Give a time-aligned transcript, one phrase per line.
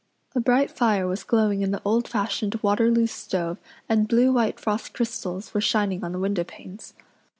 [0.33, 4.95] A bright fire was glowing in the old fashioned Waterloo stove and blue white frost
[4.95, 6.95] crystals were shining on the windowpanes.